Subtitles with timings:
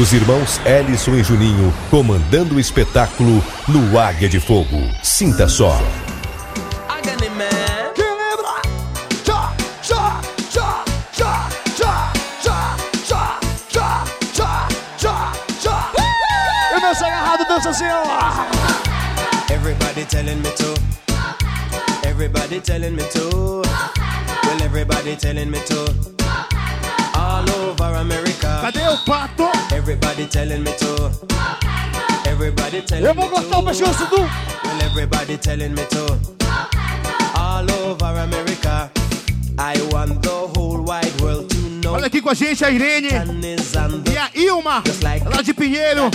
[0.00, 4.80] os irmãos Ellison e Juninho comandando o espetáculo no Águia de Fogo.
[5.02, 5.76] Sinta só.
[16.76, 19.52] E meus agarrados dançam assim, ó.
[19.52, 20.74] Everybody telling me to.
[22.08, 23.62] Everybody telling me to.
[24.44, 26.17] Well, everybody telling me to.
[27.28, 28.58] All over America.
[28.62, 29.50] Cadê o pato?
[29.74, 31.10] Everybody telling me to.
[32.26, 34.16] Everybody telling Eu vou cortar o pescoço do.
[34.16, 36.18] Well, everybody telling me to.
[37.38, 38.90] All over America.
[39.58, 41.96] I want the whole wide world to know.
[41.96, 44.82] Olha aqui com a gente a Irene e a Ilma,
[45.34, 46.10] lá de Pinheiro,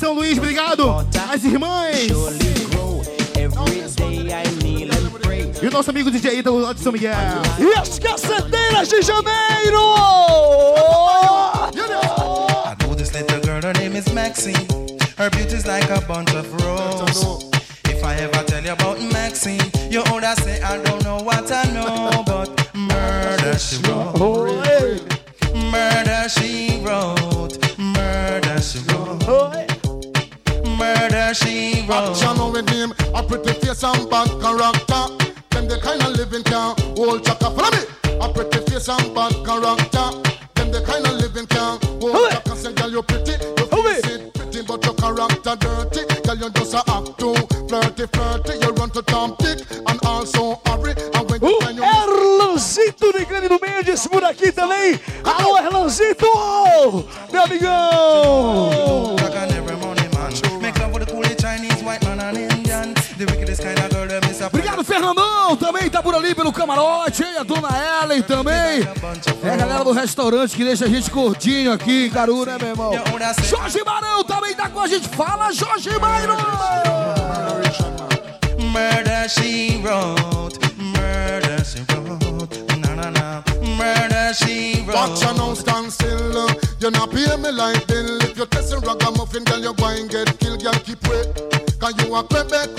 [0.00, 1.06] São Luís, obrigado.
[1.30, 2.06] As irmãs.
[2.08, 3.02] surely grow.
[3.36, 4.65] Every day I.
[5.62, 7.14] E o nosso amigo DJ Ítalo lá de São Miguel.
[7.58, 9.80] E as caceteiras de janeiro!
[11.74, 14.54] I know this little girl, her name is Maxine.
[15.16, 17.46] Her beauty's like a bunch of roses.
[17.88, 21.64] If I ever tell you about Maxine, you older say I don't know what I
[21.72, 25.00] know, but murder she wrote.
[25.54, 27.58] Murder she wrote.
[27.78, 29.18] Murder she wrote.
[30.78, 32.10] Murder she wrote.
[32.10, 35.06] Action with him, a pretty face and bad character.
[35.66, 37.50] Them the kind of living can hold chaka.
[37.50, 37.82] Follow me.
[38.22, 40.14] A pretty face and bad character.
[40.54, 42.54] Them the kind of living can hold chaka.
[42.54, 46.06] Say, girl, you're pretty, you face it pretty, but your character dirty.
[46.22, 47.34] Girl, you just a act too
[47.66, 48.62] flirty, flirty.
[48.62, 50.94] You run to Tom Dick and also hurry.
[51.14, 55.00] And when you find you Erlanzito ligando no meio desse por aqui também.
[55.24, 56.30] Alô, Erlanzito!
[57.32, 58.75] Meu amigão!
[65.06, 65.56] Fernandão!
[65.56, 67.36] Também tá por ali pelo camarote, hein?
[67.38, 67.68] A dona
[68.02, 68.82] Ellen também.
[69.42, 72.92] É a galera do restaurante que deixa a gente gordinho aqui Caru, né, meu irmão?
[73.44, 75.08] Jorge Barão também tá com a gente.
[75.08, 76.36] Fala, Jorge Barão!
[78.58, 83.42] Murder she wrote, murder she wrote, na na na.
[83.62, 84.94] Murder she wrote.
[84.94, 86.48] Watch you now stand still.
[86.80, 88.20] You not pay me like bill.
[88.22, 90.62] If you're testing ragamuffin, girl, you go and get killed.
[90.62, 91.26] Girl, keep wait.
[91.78, 92.75] Cause you a crebe,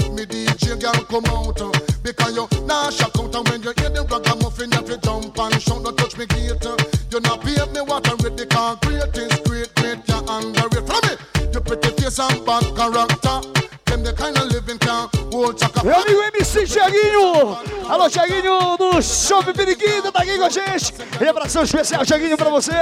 [0.00, 1.60] uh, me DJ, girl, come out.
[1.60, 1.70] uh,
[2.02, 3.34] Because you nah shock out.
[3.34, 5.84] And when you hear the ragamuffin, you to jump and shout.
[5.84, 6.64] Don't touch me gate.
[6.64, 6.76] uh,
[7.10, 8.36] You not pay me I read.
[8.36, 10.00] The concrete is great, great.
[10.08, 10.86] You underrate.
[10.86, 11.14] From me,
[11.52, 13.06] you pretty face and bad character.
[13.08, 13.11] Them
[15.82, 17.58] Meu amigo MC Thiaguinho!
[17.88, 20.94] Alô, Thiaguinho do Shopping Periquita, tá aqui com a gente.
[21.20, 22.72] E abração especial, Thiaguinho, pra você.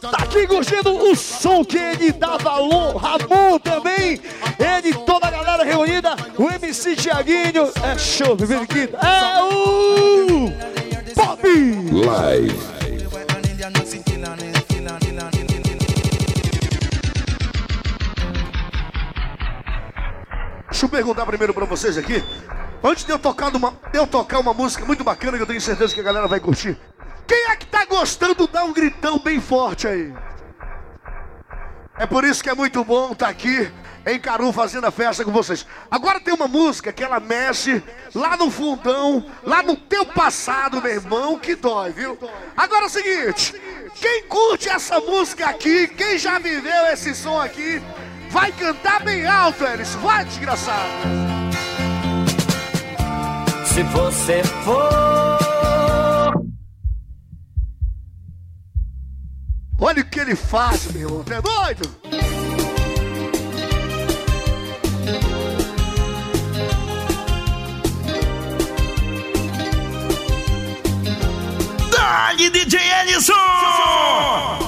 [0.00, 2.96] Tá aqui curtindo o som que ele dá valor.
[2.96, 4.20] Ramon também.
[4.58, 6.14] Ele toda a galera reunida.
[6.36, 7.72] O MC Thiaguinho.
[7.82, 8.98] É Shopping Periquita.
[8.98, 10.52] É o
[11.14, 11.42] Pop!
[11.44, 12.83] Live.
[20.74, 22.20] Deixa eu perguntar primeiro pra vocês aqui.
[22.82, 25.60] Antes de eu tocar uma, de eu tocar uma música muito bacana que eu tenho
[25.60, 26.76] certeza que a galera vai curtir.
[27.28, 28.48] Quem é que tá gostando?
[28.48, 30.12] Dá um gritão bem forte aí.
[31.96, 33.70] É por isso que é muito bom estar aqui
[34.04, 35.64] em Caru fazendo a festa com vocês.
[35.88, 37.80] Agora tem uma música que ela mexe
[38.12, 42.18] lá no fundão, lá no teu passado, meu irmão, que dói, viu?
[42.56, 43.54] Agora é o seguinte,
[43.94, 47.80] quem curte essa música aqui, quem já viveu esse som aqui,
[48.34, 49.94] vai cantar bem alto, Elis.
[49.94, 50.90] Vai, desgraçado.
[53.64, 55.38] Se você for.
[59.78, 61.22] Olha o que ele faz, meu irmão.
[61.22, 61.88] Tá doido?
[71.90, 74.63] Dali DJ Ellison!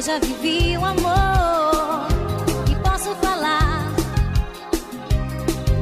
[0.00, 2.08] Eu já vivi o amor
[2.70, 3.84] e posso falar.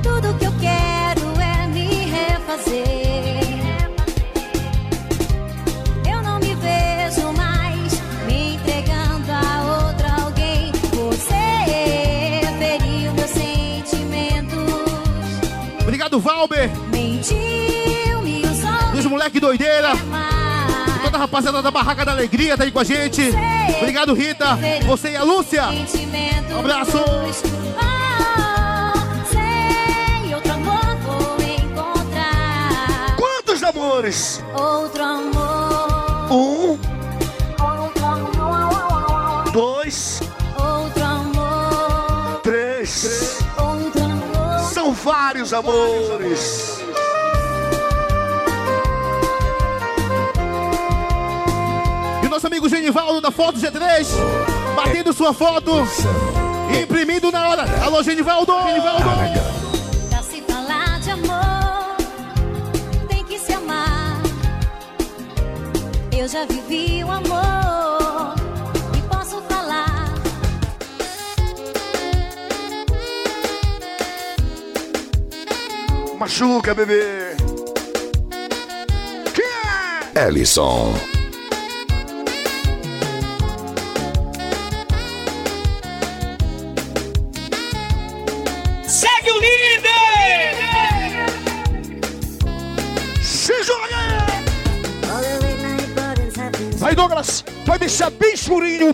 [0.03, 2.83] Tudo que eu quero é me refazer.
[6.04, 10.72] Eu não me vejo mais me entregando a outra alguém.
[10.72, 14.59] Você feriu meus sentimentos.
[15.81, 16.69] Obrigado, Valber.
[16.91, 18.91] Mentiu, me usou.
[18.92, 19.92] Dos moleque doideira.
[21.09, 23.33] Toda a rapaziada da Barraca da Alegria tá aí com a gente.
[23.78, 24.59] Obrigado, Rita.
[24.84, 25.63] Você e a Lúcia.
[26.51, 26.99] Um abraço.
[31.65, 33.16] Encontrar.
[33.16, 34.45] Quantos amores?
[34.55, 36.31] Outro amor.
[36.31, 36.78] Um,
[37.59, 39.51] Outro amor.
[39.51, 40.21] dois,
[40.59, 42.41] Outro amor.
[42.43, 43.39] três.
[43.57, 44.61] Outro amor.
[44.75, 46.88] São vários amores.
[52.39, 54.07] Nosso amigo Genivaldo da Foto G3,
[54.77, 55.73] batendo sua foto
[56.73, 57.65] e imprimindo na hora.
[57.83, 58.53] Alô, Genivaldo!
[58.65, 59.05] Genivaldo!
[60.09, 61.97] Pra se falar de amor,
[63.09, 64.23] tem que se amar.
[66.17, 68.37] Eu já vivi o amor
[68.97, 70.15] e posso falar.
[76.17, 77.37] Machuca, bebê.
[79.35, 80.29] Quem é?
[80.29, 80.95] Ellison.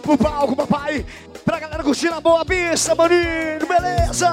[0.00, 1.04] Pro palco, papai.
[1.44, 3.66] Pra galera curtir na boa pista, maninho.
[3.68, 4.32] Beleza?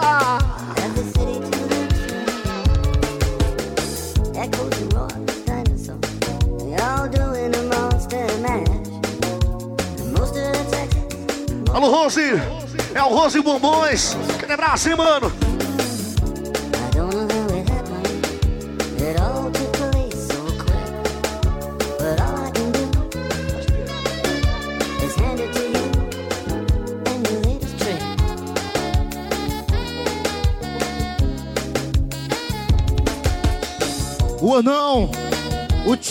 [11.73, 12.21] Alô, Rose.
[12.93, 14.15] É o Rose Bombons.
[14.39, 15.50] Quer abraço, hein, mano?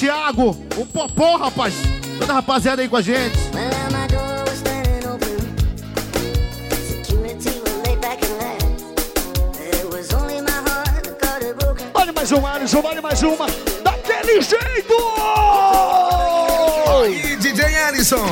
[0.01, 1.75] Thiago, o Popó, rapaz.
[2.19, 3.37] Toda a rapaziada aí com a gente.
[11.93, 12.81] Vale mais uma, Alisson.
[12.81, 13.47] Vale mais uma.
[13.85, 14.95] Daquele jeito!
[17.07, 18.25] E DJ Ellison.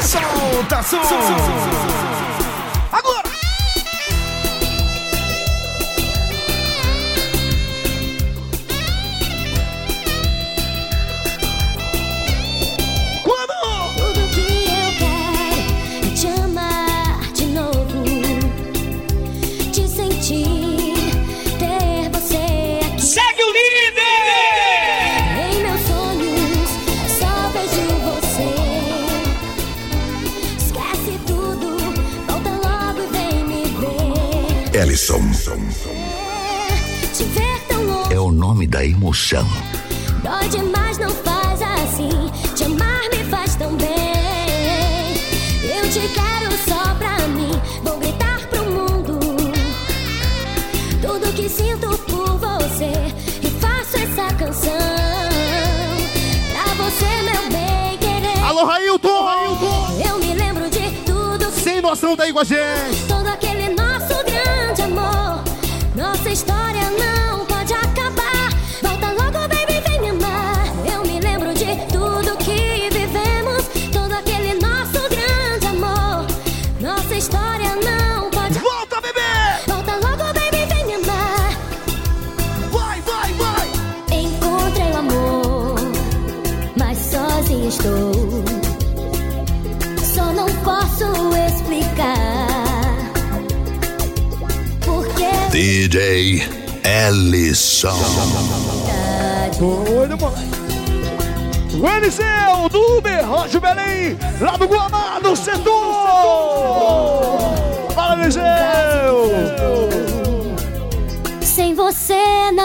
[0.00, 2.35] Solta som.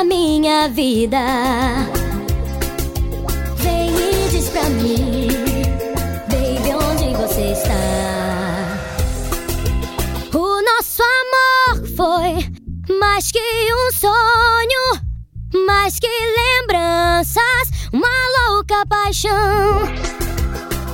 [0.03, 1.20] Minha vida,
[3.58, 5.27] vem e diz pra mim,
[6.27, 7.75] baby, onde você está?
[10.34, 12.51] O nosso amor foi
[13.00, 15.01] mais que um sonho,
[15.67, 18.08] mais que lembranças, uma
[18.50, 19.81] louca paixão.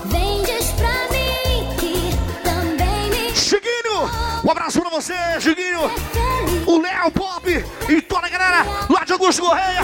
[0.06, 2.12] Vem diz pra mim que
[2.44, 4.10] também me Chiguinho,
[4.44, 6.66] um abraço pra você, quer feliz.
[6.66, 7.50] O Léo Pop
[7.90, 9.82] e toda a galera lá de Augusto Correia.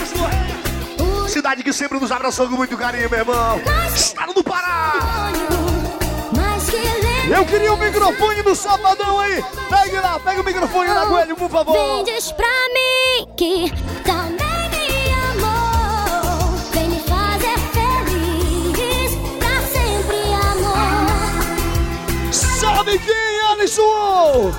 [1.28, 3.62] Cidade que sempre nos abraçou com muito carinho, meu irmão.
[3.96, 5.32] Estado do Pará.
[7.30, 9.44] Eu queria o microfone do Sabadão aí.
[9.70, 11.74] Pegue lá, pega o microfone lá com ele, por favor.
[11.74, 13.72] Vem diz pra mim que
[14.04, 16.58] também me amou.
[16.72, 22.34] Vem me fazer feliz pra sempre, amor.
[22.34, 24.52] Sabe quem, Alisson?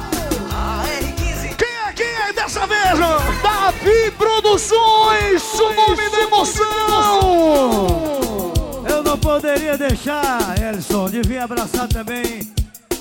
[1.59, 2.99] Quem é, quem é dessa vez?
[3.65, 6.67] Davi Produções, o nome da emoção.
[8.87, 12.53] Eu não poderia deixar, Elson, de vir abraçar também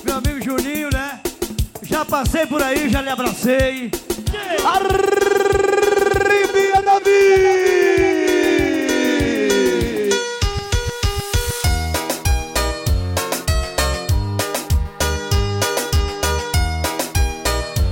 [0.02, 1.20] meu amigo Juninho, né?
[1.82, 3.90] Já passei por aí, já lhe abracei.
[4.64, 7.10] Arribia Davi!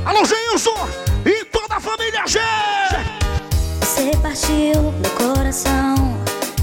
[0.06, 1.01] Alô, Gilson!
[2.24, 5.96] Você partiu meu coração.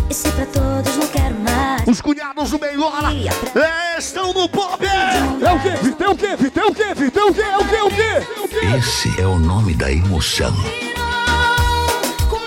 [0.10, 1.86] E se pra todos não quero mais.
[1.86, 4.86] Os cunhados do Meiola é, estão no pop.
[4.86, 5.94] É o quê?
[5.98, 6.50] Tem o quê?
[6.50, 6.84] Tem o quê?
[6.96, 7.20] Quê?
[7.20, 7.42] É o quê?
[7.42, 8.02] É o quê?
[8.38, 8.78] É o quê?
[8.78, 10.54] Esse é o nome da emoção.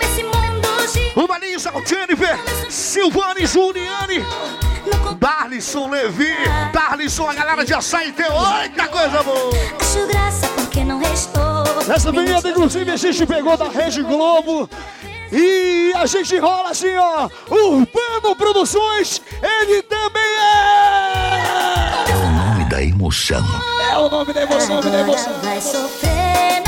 [0.01, 2.39] Esse Marisa, o Jennifer,
[2.71, 4.25] Silvane, Juliane,
[5.19, 6.35] Darlisson Levi,
[6.73, 8.27] Darlisson, a galera de açaí tem.
[8.27, 9.53] Oi, que coisa boa!
[9.79, 11.52] Acho graça porque não restou.
[11.95, 14.69] Essa vinheta, inclusive, a gente pegou da Rede Globo.
[15.33, 17.29] E a gente rola assim, ó.
[17.51, 22.11] Urbano Produções, ele também é.
[22.11, 23.43] É o nome da emoção.
[23.91, 25.33] É o nome da emoção, nome da emoção.
[25.43, 26.62] Vai sofrer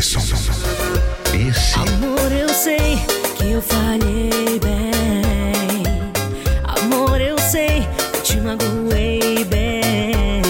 [0.00, 0.20] Ellison.
[1.34, 2.98] Esse Amor, eu sei
[3.36, 5.84] que eu falhei bem.
[6.64, 10.40] Amor, eu sei que te magoei bem.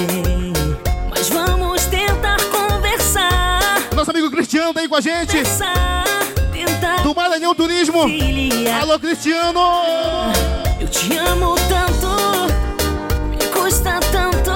[1.11, 3.89] Mas vamos tentar conversar.
[3.97, 5.33] Nosso amigo Cristiano tá aí com a gente.
[5.33, 6.05] Conversar,
[6.53, 8.03] tentar Do Maranhão Turismo.
[8.81, 9.61] Alô, Cristiano.
[10.79, 12.09] Eu te amo tanto,
[13.29, 14.53] me custa tanto.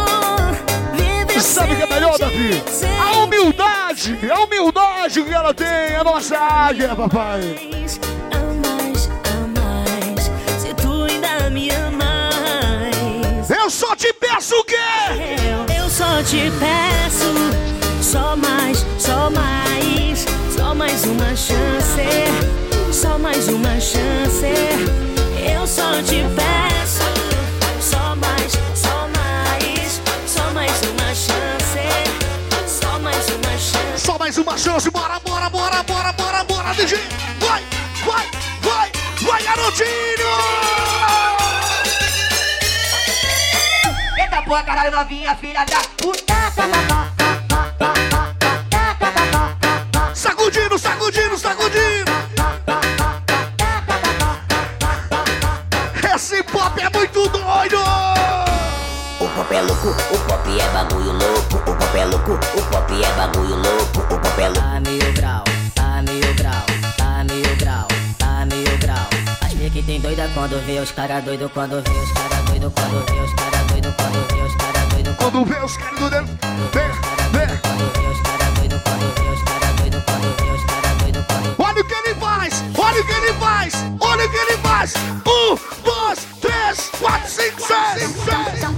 [0.97, 2.63] Viver Sabe o que é melhor, Davi?
[3.01, 4.74] A humildade, a humildade
[5.13, 7.43] que ela tem, a nossa águia, papai.
[10.59, 13.51] Se tu ainda me amas.
[13.51, 14.75] Eu só te peço o quê?
[15.47, 17.35] Eu, eu só te peço,
[18.03, 20.25] só mais, só mais,
[20.57, 22.03] só mais uma chance,
[22.91, 24.47] só mais uma chance.
[25.55, 26.74] Eu só te peço,
[34.35, 36.99] mais uma chance, bora, bora, bora, bora, bora, bora, DJ!
[37.38, 37.62] Vai,
[38.05, 38.26] vai,
[38.62, 39.87] vai, vai, garotinho!
[44.19, 46.35] Eita porra, caralho, novinha, filha da puta.
[50.14, 52.12] Sacudindo, sacudindo, sacudindo!
[56.12, 57.79] Esse pop é muito doido!
[59.21, 61.57] O pop é louco, o pop é bagulho louco.
[61.71, 63.84] O pop é louco, o pop é bagulho louco.
[64.35, 64.61] O pop é louco.
[64.61, 65.45] Tá mil grau,
[65.76, 67.87] tá mil grau, tá mil grau,
[68.19, 69.09] tá mil grau.
[69.41, 73.07] As que tem doida quando vê os cara doido, quando vê os cara doido, quando
[73.07, 76.26] vê os cara doido, quando vê os cara doido, Quando vê os caras do dedo,
[76.73, 77.47] vê, vê.
[77.62, 81.25] quando vê os cara doido, quando vê os cara doido, quando vê os cara doido,
[81.29, 82.64] quando Olha o que ele faz!
[82.76, 83.75] Olha o que ele faz!
[84.00, 84.95] Olha o que ele faz!
[84.97, 88.11] Um, dois, três, quatro, cinco, seis!
[88.11, 88.74] seis.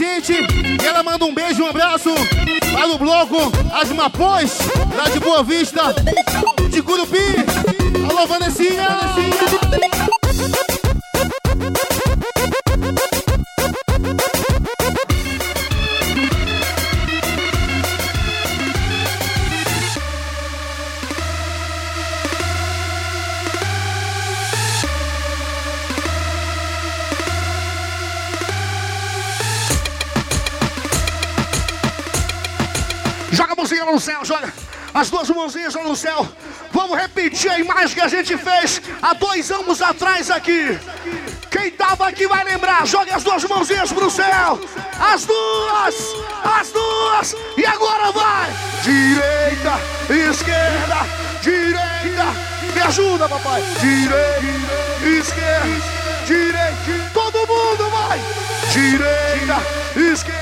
[0.00, 0.32] Gente.
[0.32, 2.08] E ela manda um beijo, um abraço
[2.72, 3.36] para o bloco
[3.70, 4.58] As Mapões,
[4.96, 5.94] lá de Boa Vista,
[6.70, 7.18] de Curupi.
[8.08, 8.88] Alô, Vanessinha.
[9.38, 9.59] Joga
[34.00, 34.52] céu, joga.
[34.92, 36.26] As duas mãozinhas lá no céu.
[36.72, 40.78] Vamos repetir a imagem que a gente fez há dois anos atrás aqui.
[41.50, 42.86] Quem tava aqui vai lembrar.
[42.86, 44.58] Joga as duas mãozinhas pro céu.
[44.98, 45.94] As duas,
[46.44, 47.36] as duas.
[47.56, 48.50] E agora vai.
[48.82, 49.80] Direita,
[50.30, 51.06] esquerda,
[51.42, 52.50] direita.
[52.74, 53.62] Me ajuda, papai.
[53.80, 57.10] Direita, esquerda, direita.
[57.12, 58.20] Todo mundo vai.
[58.72, 59.62] Direita,
[59.96, 60.40] esquerda.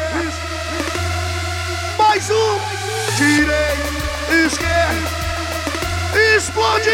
[1.98, 2.87] Mais um.
[3.18, 3.50] Direita,
[4.46, 5.08] esquerda.
[6.36, 6.90] Explode!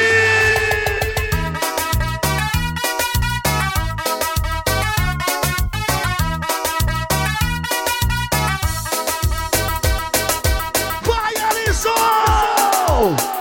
[11.02, 11.92] Vai, Alisson!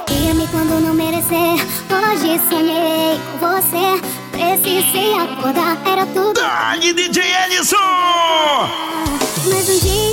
[0.10, 1.66] Ia-me quando não merecer.
[1.90, 4.02] Hoje sonhei com você.
[4.30, 6.34] Precisei acordar, era tudo.
[6.34, 7.78] Dali, DJ Ellison!
[9.46, 10.13] Mas um dia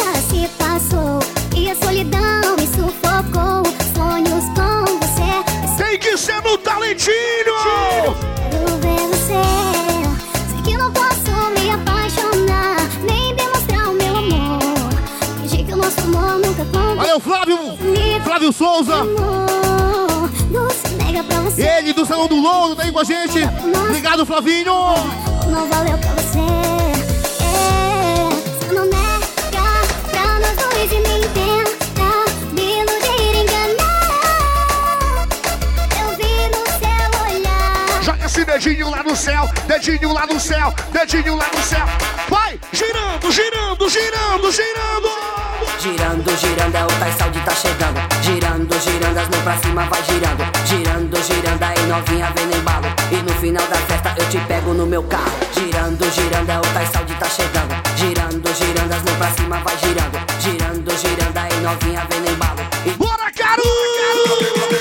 [17.11, 17.59] Valeu, Flávio.
[18.23, 18.95] Flávio Souza.
[21.59, 23.41] Ele do Salão do Louro tá aí com a gente.
[23.89, 24.73] Obrigado, Flavinho.
[25.49, 26.39] Não valeu pra você.
[27.43, 29.27] É, não nega
[30.09, 32.13] pra nós dois e nem tenta
[32.53, 35.27] me iludir enganar.
[36.01, 38.03] Eu vi no seu olhar.
[38.03, 41.87] Joga esse dedinho lá no céu, dedinho lá no céu, dedinho lá no céu.
[42.29, 45.20] Vai, girando, girando, girando, girando.
[45.81, 47.99] Girando, girando, é o Saúde tá chegando.
[48.23, 50.45] Girando, girando, as mãos pra cima vai girando.
[50.67, 52.87] Girando, girando, aí novinha vem no embalo.
[53.11, 55.33] E no final da festa eu te pego no meu carro.
[55.55, 57.75] Girando, girando, é o Saúde tá chegando.
[57.97, 60.19] Girando, girando, as mãos pra cima vai girando.
[60.39, 62.61] Girando, girando, aí novinha vem no embalo.
[62.85, 63.63] E Bora, Caro!
[64.69, 64.80] Quem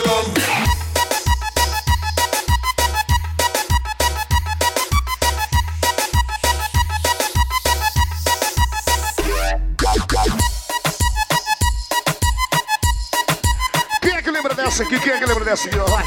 [14.79, 14.99] dessa aqui?
[14.99, 15.77] Quem é que lembra dessa aqui?
[15.77, 16.05] Vai.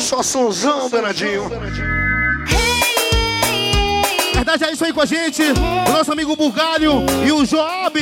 [0.00, 1.48] Só sonzão, danadinho.
[4.34, 5.42] Verdade é isso aí com a gente.
[5.42, 8.00] O nosso amigo Bugalho e o Job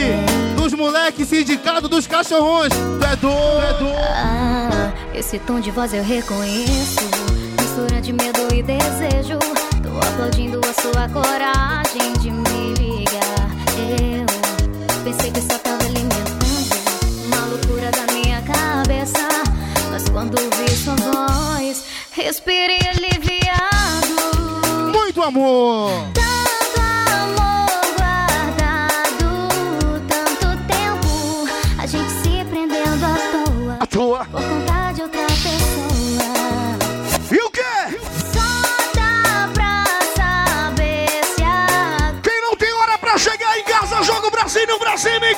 [0.56, 2.72] dos moleques sindicato dos cachorrões.
[2.72, 4.12] Tu é doido, é.
[4.14, 7.00] Ah, esse tom de voz eu reconheço.
[7.60, 9.38] Mistura de medo e desejo.
[9.82, 12.86] Tô aplaudindo a sua coragem de me
[15.06, 16.44] pensei que só tava alimentando
[17.26, 19.28] uma loucura da minha cabeça.
[19.92, 24.16] Mas quando vi sua voz, respirei aliviado.
[24.92, 26.15] Muito amor.
[44.76, 45.36] Joga o bracinho pra cima e.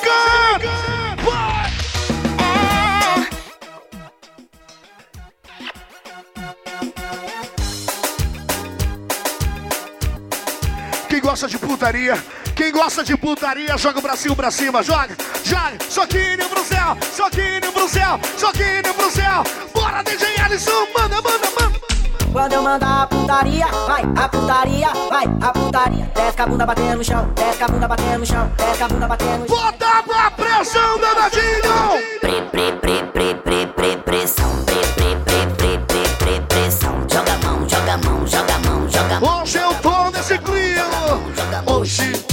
[11.09, 12.23] Quem gosta de putaria,
[12.55, 17.71] quem gosta de putaria, joga o bracinho pra cima, joga, joga, soquinho pro céu, soquinho
[17.71, 19.43] pro céu, soquinho pro céu.
[19.73, 21.48] Bora, DJ Alisson, manda, manda.
[22.31, 26.11] Quando eu mandar a putaria, vai, a putaria, vai, a putaria.
[26.13, 29.07] Desce a bunda batendo no chão, desce a bunda batendo no chão, desce a bunda
[29.07, 29.57] batendo no chão.
[29.57, 32.19] Bota pra pressão, danadinho!
[32.21, 34.49] Pre, pre, pre, pre, pre, pre, pressão.
[34.65, 36.95] Pre, pre, pre, pre, pre, pre, pressão.
[37.11, 39.41] Joga a mão, joga a mão, joga a mão, joga a mão.
[39.41, 41.19] Hoje eu tô nesse clima.
[41.65, 42.28] Hoje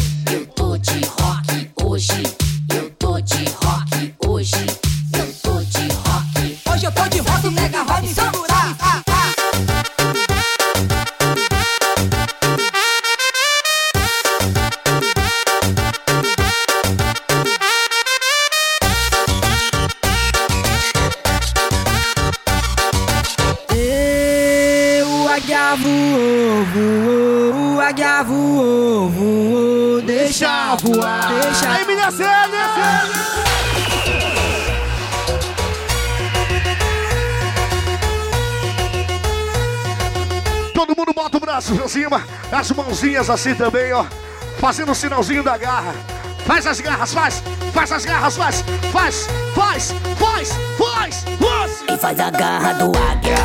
[41.56, 44.04] mundo bota o braço pra cima, as mãozinhas assim também, ó.
[44.58, 45.94] Fazendo o sinalzinho da garra.
[46.46, 47.42] Faz as garras, faz,
[47.72, 51.84] faz as garras, faz, faz, faz, faz, faz, faz.
[51.88, 53.36] E faz a garra do águia.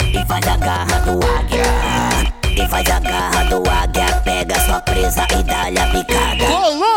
[0.00, 1.64] E faz a garra do águia.
[2.56, 4.22] E faz a garra do águia.
[4.24, 6.44] Pega sua presa e dá-lhe a picada.
[6.44, 6.90] Ô, louco.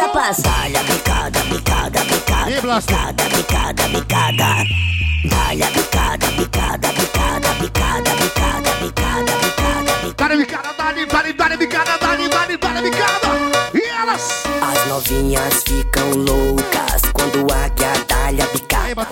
[0.00, 2.50] Rapaz, dá-lhe a picada, picada, picada.
[2.50, 3.31] E picada,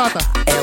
[0.00, 0.59] picada.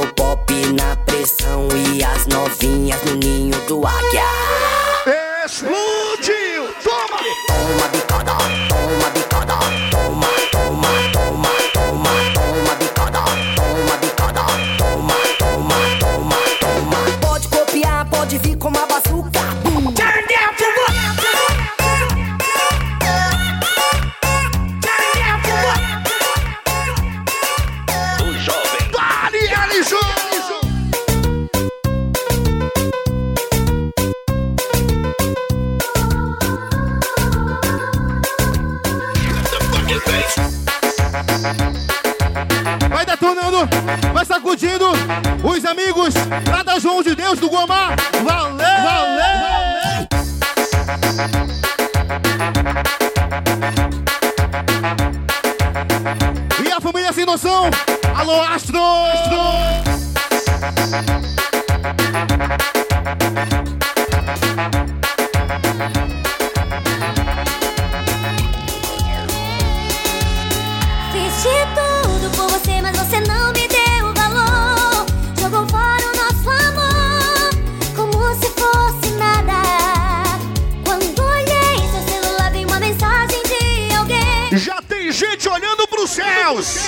[84.57, 86.87] Já tem gente olhando pros céus.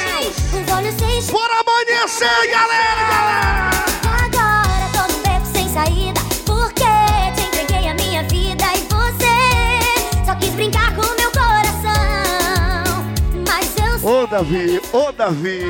[1.32, 3.70] Bora amanhecer, galera!
[4.24, 6.20] Agora tô num beco sem saída.
[6.48, 6.84] Porque
[7.36, 13.06] te entreguei a minha vida e você só quis brincar com meu coração.
[13.48, 15.62] Mas eu sei Ô, Davi, ô, Davi.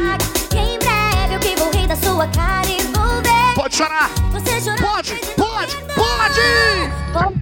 [0.49, 3.55] que em breve eu que vou rir da sua cara e vou ver.
[3.55, 4.09] Pode chorar.
[4.31, 7.39] Você jurou Pode, pode, pode!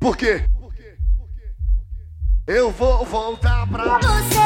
[0.00, 0.44] Por quê?
[2.48, 3.98] Eu vou voltar pra.
[3.98, 4.38] Você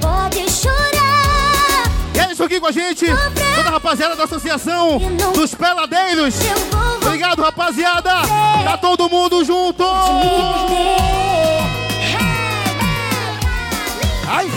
[0.00, 1.84] pode chorar.
[2.12, 3.06] E é isso aqui com a gente,
[3.54, 4.98] toda a rapaziada da Associação
[5.32, 6.34] dos Peladeiros.
[7.00, 8.10] Obrigado, rapaziada.
[8.64, 9.84] Tá todo mundo junto.
[14.26, 14.50] Ai.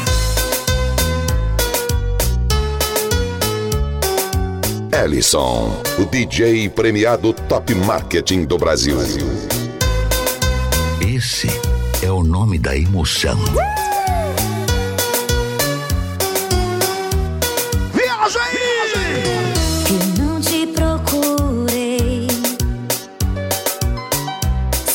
[5.03, 8.97] Ellison, o DJ premiado Top Marketing do Brasil.
[11.01, 11.68] Esse
[12.01, 13.37] é o nome da emoção.
[17.93, 19.43] Viaja aí!
[19.89, 22.27] Eu não te procurei.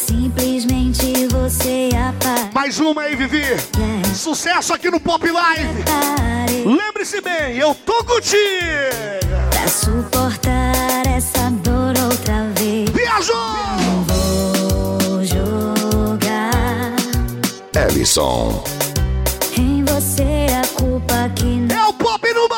[0.07, 2.51] Simplesmente você apareceu.
[2.55, 3.45] Mais uma aí, Vivi.
[4.15, 5.85] Sucesso aqui no Pop Live.
[6.65, 8.39] Lembre-se bem, eu tô contigo.
[9.51, 12.89] Pra suportar essa dor outra vez.
[12.91, 13.84] Viajou!
[18.05, 18.63] Ellison,
[19.57, 21.75] em você a culpa que não.
[21.75, 22.54] É o Pop no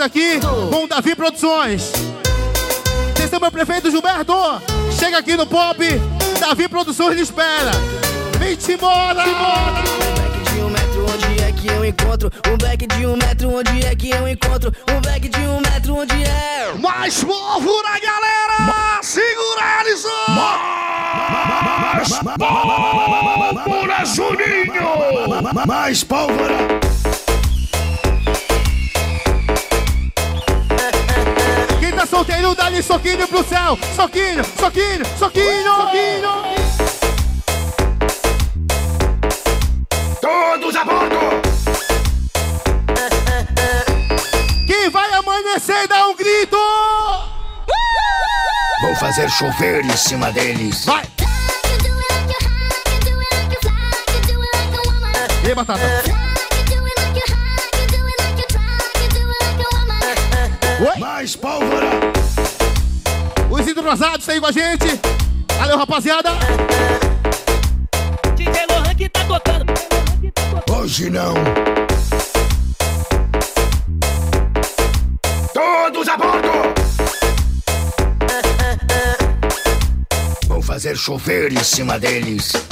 [0.00, 1.92] Mais aqui com o Davi Produções.
[3.10, 4.32] Atenção, meu prefeito Gilberto.
[4.98, 5.76] Chega aqui no Pop.
[6.40, 7.70] Davi Produções lhe espera.
[8.38, 9.22] Vem-te embora.
[9.24, 12.32] de um metro, onde é que eu encontro?
[12.50, 14.72] Um black de um metro, onde é que eu encontro?
[14.90, 16.72] Um black de um metro, onde é?
[16.80, 19.02] Mais pólvora, galera!
[19.02, 20.08] Segura, Alisson!
[22.38, 25.66] Pólvora, Juninho!
[25.66, 26.79] Mais pólvora!
[32.20, 33.78] Solteiro, dá-lhe soquinho pro céu.
[33.96, 35.74] Soquinho, soquinho, soquinho.
[35.76, 36.28] soquinho.
[40.20, 41.16] Todos a bordo!
[44.66, 46.58] Quem vai amanhecer, dá um grito.
[48.82, 50.84] Vou fazer chover em cima deles.
[50.84, 51.04] Vai!
[55.42, 56.20] E aí, Batata?
[60.98, 62.09] Mais pólvora!
[63.60, 64.86] Os entrosados tá aí com a gente.
[65.58, 66.30] Valeu, rapaziada.
[68.34, 69.74] DJ Lohan que tá tocando.
[70.74, 71.34] Hoje não!
[75.52, 76.48] Todos a bordo!
[80.48, 82.69] Vou fazer chover em cima deles.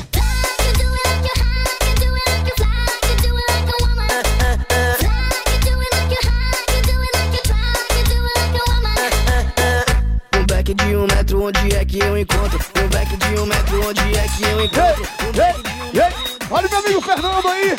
[17.18, 17.76] Fernando aí.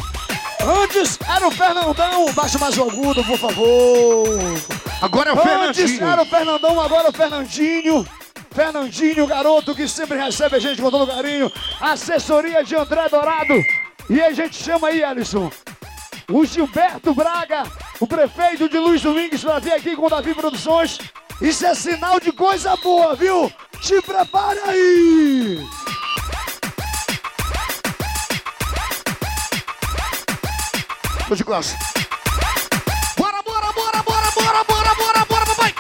[0.83, 2.33] Antes era o Fernandão.
[2.33, 4.27] Baixa mais o agudo, por favor.
[5.01, 6.07] Agora é o Antes Fernandinho.
[6.09, 8.05] era o Fernandão, agora é o Fernandinho.
[8.51, 11.49] Fernandinho, garoto que sempre recebe a gente com todo carinho.
[11.79, 13.53] Assessoria de André Dourado.
[14.09, 15.49] E a gente chama aí, Alisson.
[16.29, 17.63] O Gilberto Braga,
[17.97, 20.97] o prefeito de Luiz Domingos, vai vir aqui com o Davi Produções.
[21.41, 23.49] Isso é sinal de coisa boa, viu?
[23.79, 25.65] Te prepara aí!
[31.29, 31.75] Tô de classe.
[33.15, 35.75] Bora, bora, bora, bora, bora, bora, bora, bora, papai!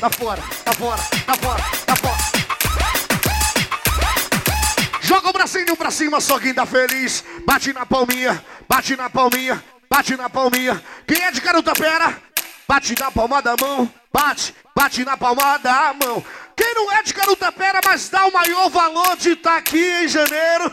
[0.00, 2.16] Tá fora, tá fora, tá fora, tá fora.
[5.00, 7.22] Joga o bracinho pra cima, só quem tá feliz.
[7.46, 10.82] Bate na palminha, bate na palminha, bate na palminha.
[11.06, 12.20] Quem é de Carutapera?
[12.66, 16.24] Bate na palma da mão, bate, bate na palma da mão.
[16.56, 20.72] Quem não é de Carutapera, mas dá o maior valor de estar aqui em janeiro?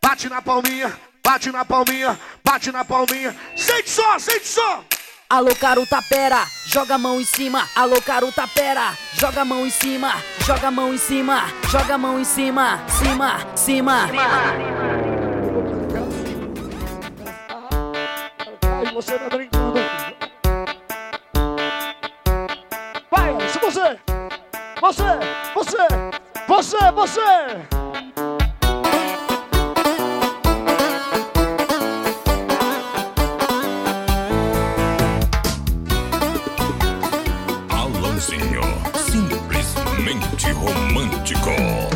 [0.00, 3.36] Bate na palminha, bate na palminha, bate na palminha.
[3.56, 4.84] Sente só, sente só.
[5.28, 7.66] Alô, Carutapera, joga a mão em cima.
[7.74, 10.12] Alô, Carutapera, joga a mão em cima.
[10.44, 12.84] Joga a mão em cima, joga a mão em cima.
[12.88, 14.10] Cima, cima.
[18.62, 19.80] Ai, você tá brincando.
[23.10, 23.98] Vai, se você,
[24.82, 25.04] você,
[25.54, 25.76] você,
[26.48, 27.20] você, você.
[37.70, 38.62] Alanzinho,
[38.96, 41.91] simplesmente romântico.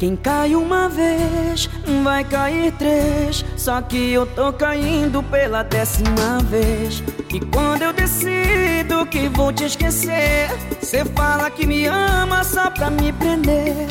[0.00, 1.68] Quem cai uma vez,
[2.02, 3.44] vai cair três.
[3.54, 7.02] Só que eu tô caindo pela décima vez.
[7.28, 10.48] E quando eu decido que vou te esquecer,
[10.80, 13.86] cê fala que me ama só pra me prender.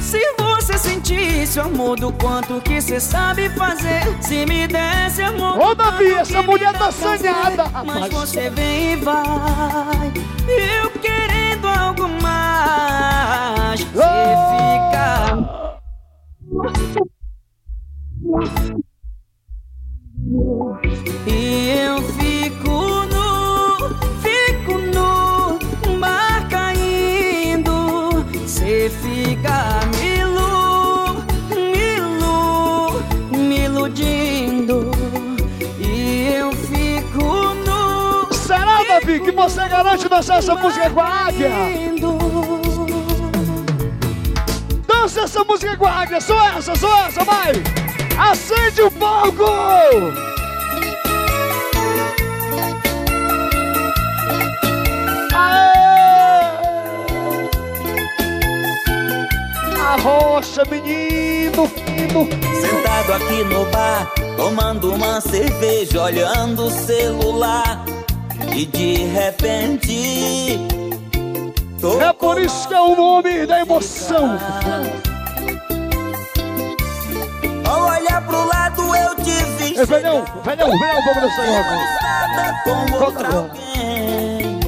[0.00, 5.58] Se você sentisse o amor do quanto que cê sabe fazer, se me desse amor.
[5.58, 10.12] Ô, Davi, essa mulher tá assanhada, Mas você vem e vai,
[10.46, 13.47] eu querendo algo mais.
[13.76, 13.98] Você fica.
[21.26, 22.76] E eu fico
[23.12, 25.58] nu, fico nu,
[25.98, 28.24] mar caindo.
[28.46, 33.02] Cê fica me ilu, me ilu,
[33.36, 34.90] me iludindo.
[35.78, 38.32] E eu fico nu.
[38.32, 41.87] Será, Davi, que você garante dançar essa música com a águia?
[45.08, 47.52] Dança essa música com a só essa, só essa, vai!
[48.18, 49.42] Acende o palco!
[59.80, 62.28] A rocha, menino, menino.
[62.60, 67.82] Sentado aqui no bar, tomando uma cerveja, olhando o celular.
[68.54, 70.58] E de repente.
[71.98, 74.36] É por isso que é o nome da emoção.
[78.94, 79.78] Eu te vi.
[79.78, 81.68] Ei, velhão, velhão, velhão, vamos dançar logo.
[82.64, 84.58] com outra alguém.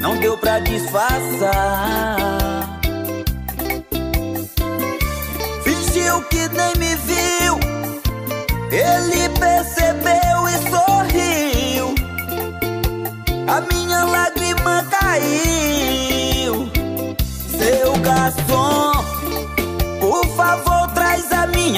[0.00, 2.16] Não deu pra disfarçar.
[5.64, 7.58] Fingiu que nem me viu.
[8.70, 11.94] Ele percebeu e sorriu.
[13.48, 13.87] A minha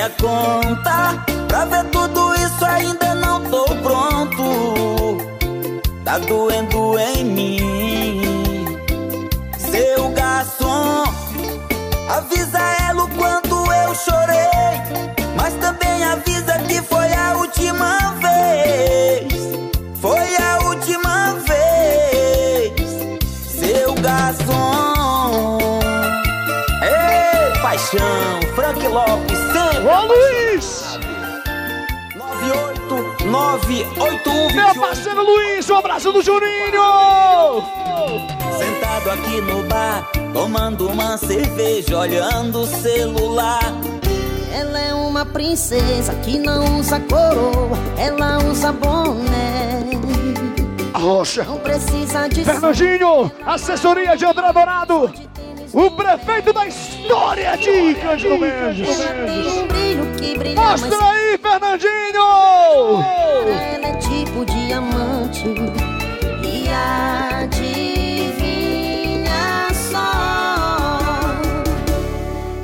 [0.01, 1.23] minha conta.
[1.47, 5.19] Pra ver tudo isso ainda não tô pronto.
[6.05, 8.65] Tá doendo em mim.
[9.59, 11.05] Seu garçom,
[12.09, 12.59] avisa
[12.89, 14.81] ela o quanto eu chorei.
[15.37, 18.00] Mas também avisa que foi a última
[27.71, 29.87] paixão, Frank Lopes, sempre.
[29.87, 30.99] Ô, Luiz!
[33.25, 37.63] 98981 Meu parceiro Luiz, um abraço do Juninho!
[38.59, 43.63] Sentado aqui no bar, tomando uma cerveja, olhando o celular.
[44.53, 49.85] Ela é uma princesa que não usa coroa, ela usa boné.
[50.93, 51.45] A rocha.
[51.45, 55.15] Não precisa de Fernandinho, assessoria de André Dourado,
[55.73, 58.89] o prefeito da história de Cândido Mendes.
[60.55, 63.03] Mostra aí, Fernandinho!
[63.75, 65.49] Ela é tipo diamante
[66.45, 68.15] E adivinha
[69.75, 70.13] só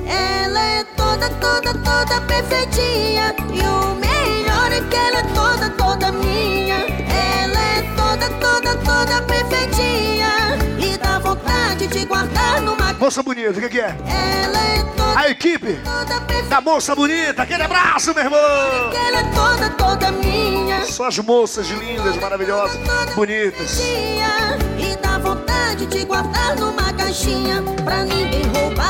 [0.07, 6.13] Ela é toda, toda, toda perfeitinha E o melhor é que ela é toda, toda
[6.13, 13.51] minha Ela é toda, toda, toda perfeitinha E dá vontade de guardar numa Moça bonita,
[13.51, 13.95] o que, que é?
[14.07, 18.39] Ela é toda, A equipe toda da moça bonita, aquele abraço, meu irmão!
[18.41, 20.87] Ela é toda, toda minha.
[20.87, 22.79] Só as moças lindas, maravilhosas,
[23.15, 23.77] bonitas.
[23.77, 28.87] Dia, E dá vontade de guardar numa caixinha pra ninguém roubar.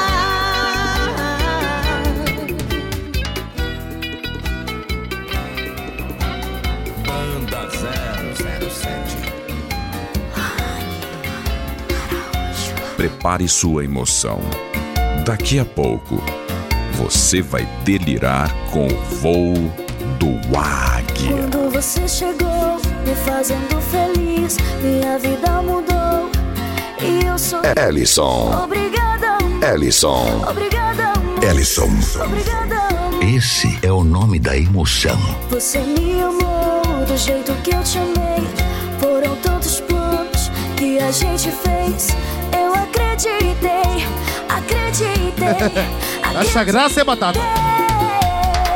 [7.04, 8.15] Banda 007.
[12.96, 14.40] Prepare sua emoção.
[15.26, 16.22] Daqui a pouco,
[16.94, 19.52] você vai delirar com o voo
[20.18, 21.30] do Águia.
[21.36, 26.30] Quando você chegou, me fazendo feliz, minha vida mudou.
[27.02, 28.62] E eu sou Ellison.
[28.64, 29.36] obrigada,
[29.74, 30.42] Ellison.
[30.48, 31.90] obrigada, Ellison.
[32.24, 32.76] obrigada.
[33.22, 35.18] Esse é o nome da emoção.
[35.50, 38.46] Você me amou do jeito que eu te amei.
[39.00, 42.08] Foram tantos planos que a gente fez.
[43.16, 44.06] Acreditei,
[44.46, 45.82] acreditei.
[46.38, 47.40] Essa graça é batata.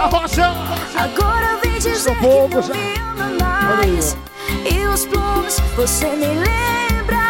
[0.01, 0.55] Arrocha!
[0.97, 4.17] Agora vem dizer que não me ama mais.
[4.65, 7.21] E os planos você me lembra.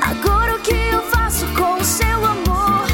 [0.00, 2.86] Agora o que eu faço com o seu amor?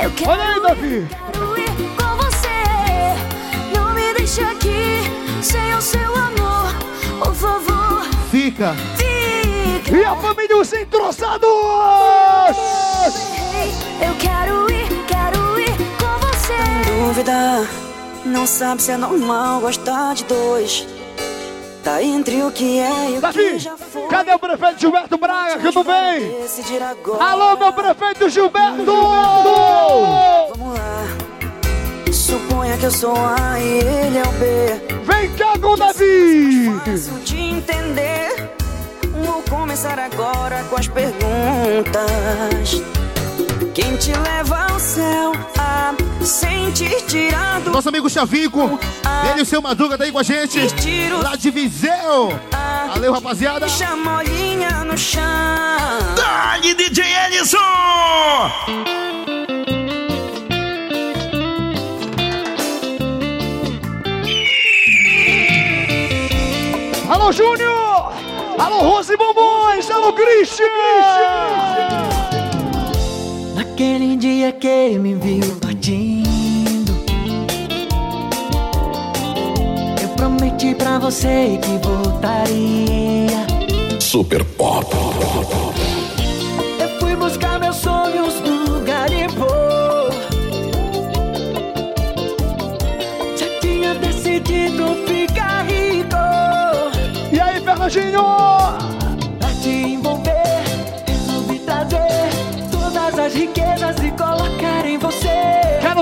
[0.00, 1.08] Eu quero Olha aí, Davi.
[1.32, 3.76] quero ir com você.
[3.76, 5.02] Não me deixe aqui
[5.42, 6.72] sem o seu amor.
[7.18, 8.72] Por favor, Fica.
[8.96, 9.96] fica.
[9.96, 11.50] E a família Os Entroçados!
[14.00, 16.56] Eu quero ir, quero ir com você.
[17.06, 17.68] Dúvida,
[18.24, 20.86] não sabe se é normal gostar de dois.
[21.82, 24.08] Tá entre o que é e o Davi, que já foi.
[24.08, 26.34] cadê o prefeito Gilberto Braga que não vem?
[27.20, 28.84] Alô, meu prefeito Gilberto!
[28.86, 31.04] Vamos lá.
[32.10, 34.96] Suponha que eu sou A e ele é o B.
[35.04, 36.72] Vem cá com o Davi!
[36.86, 38.43] Fácil de entender.
[39.24, 42.82] Vou começar agora com as perguntas.
[43.74, 47.70] Quem te leva ao céu a sentir tirado?
[47.70, 48.78] Nosso amigo Chavico,
[49.30, 50.60] ele e o seu Madruga tá aí com a gente.
[51.22, 52.38] Lá de Viseu.
[52.88, 53.68] Valeu, rapaziada.
[53.68, 55.22] Chamolinha no chão.
[56.14, 57.58] Dali, DJ Ellison!
[67.08, 67.83] Alô, Júnior!
[68.58, 69.90] Alô, Rose Bombons!
[69.90, 70.66] Alô, Christian!
[73.54, 76.92] Naquele dia que me viu partindo
[80.00, 83.44] Eu prometi pra você que voltaria
[84.00, 84.86] Super Pop.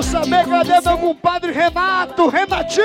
[0.03, 2.83] Quero saber cadê meu compadre Renato, Renatinho!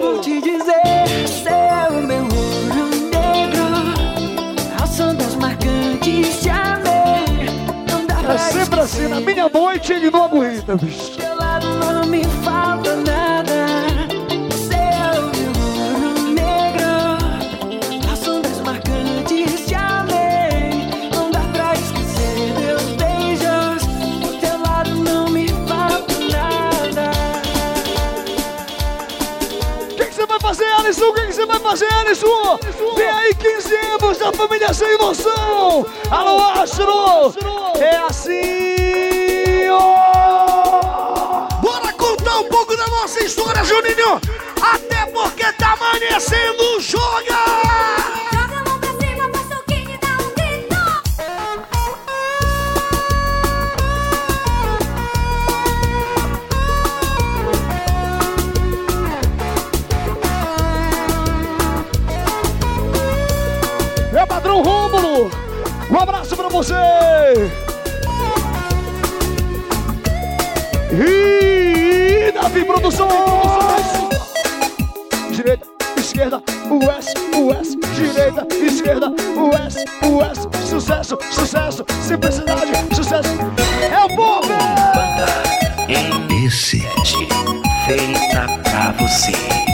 [0.00, 3.66] Vou te dizer, seu meu ouro negro
[4.80, 7.50] Ao som das marcantes te amei
[7.90, 11.18] Não dá pra É sempre assim, na minha noite ele não aguenta, bicho.
[11.18, 12.24] Teu lado não me
[31.68, 32.58] fazer, Alisson?
[32.96, 35.86] Vem aí 15 anos da família sem noção!
[36.10, 37.34] Alô, Astro!
[37.78, 41.46] É assim, ó!
[41.60, 44.18] Bora contar um pouco da nossa história, Juninho!
[44.62, 47.47] Até porque tá amanhecendo, joga!
[65.98, 66.74] Um abraço pra você!
[70.92, 73.08] E Davi Produções!
[75.32, 76.40] Direita, esquerda,
[76.70, 79.74] US, US, direita, esquerda, US,
[80.06, 83.30] US, sucesso, sucesso, simplicidade, sucesso.
[83.92, 84.52] É o povo!
[86.46, 86.80] Esse
[87.88, 89.67] feita pra você.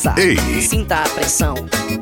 [0.00, 0.18] Dançar.
[0.18, 0.36] Ei.
[0.62, 1.54] Sinta a pressão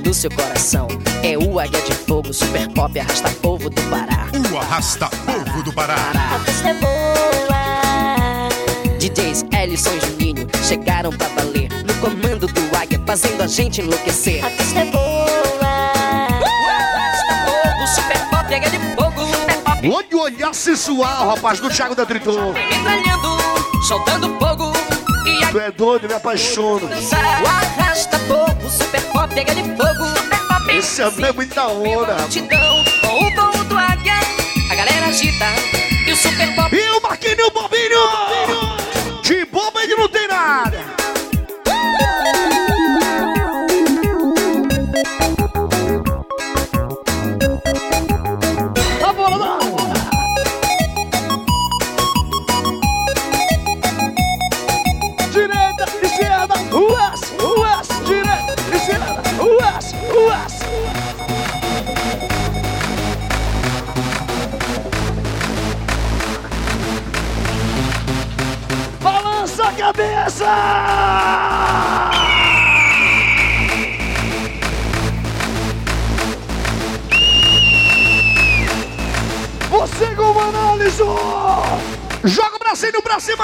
[0.03, 0.89] do seu coração.
[1.23, 4.29] É o Águia de Fogo, super pop, arrasta povo do Pará.
[4.53, 5.97] O arrasta povo do Pará.
[6.15, 8.49] A festa é boa.
[8.99, 11.69] DJs Ellison e Juninho chegaram pra valer.
[11.85, 14.45] No comando do Águia, fazendo a gente enlouquecer.
[14.45, 15.29] A festa é boa.
[17.45, 19.29] Povo, super pop, Águia de Fogo.
[19.95, 22.53] Olha o olhar sensual, rapaz, do Thiago da Triton.
[22.53, 23.39] Metralhando,
[23.83, 24.78] soltando fogo.
[25.51, 26.87] Tu é doido, me apaixono.
[26.87, 30.71] O arrasta povo, super pop, Águia de Fogo.
[30.71, 32.17] Esse é muito da hora.
[32.49, 34.15] com o voo do águia.
[34.71, 35.47] A galera agita
[36.07, 36.77] e o super pop.
[36.77, 38.58] E o Marquinho Bobinho!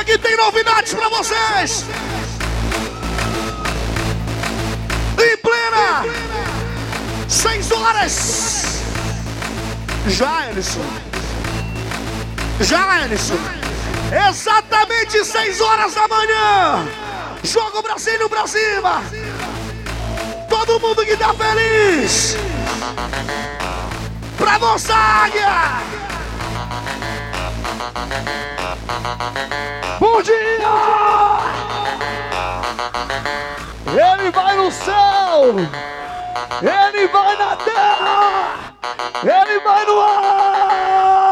[0.05, 1.85] Que tem novidades pra vocês!
[5.19, 6.05] Em plena!
[7.29, 8.83] Seis horas!
[10.07, 10.85] Já, Ellison!
[12.61, 13.39] Já, Ellison!
[14.29, 16.87] Exatamente 6 horas da manhã.
[17.43, 19.03] Joga o bracinho pra cima.
[20.49, 22.37] Todo mundo que tá feliz.
[24.37, 26.04] Pra nossa águia.
[30.01, 30.35] Bom dia.
[33.87, 35.55] Ele vai no céu.
[36.63, 38.75] Ele vai na terra.
[39.23, 41.24] Ele vai no ar.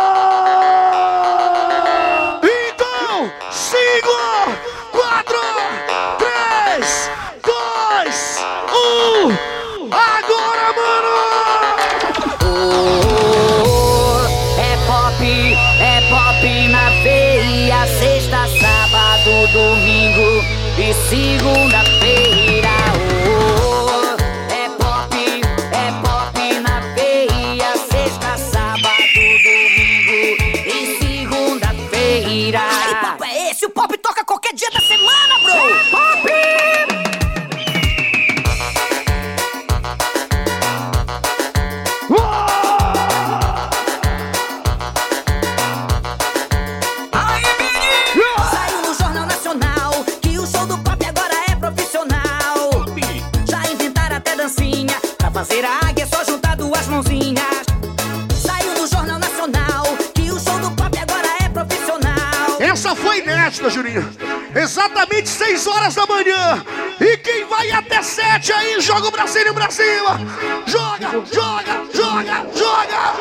[69.02, 70.20] Joga o bracinho pra cima.
[70.64, 73.14] Joga, joga, joga, joga.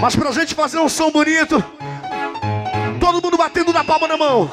[0.00, 1.62] Mas pra gente fazer um som bonito,
[3.00, 4.50] todo mundo batendo na palma da mão.